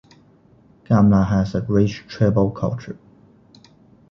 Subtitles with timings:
[0.87, 2.97] Gumla has a rich tribal culture.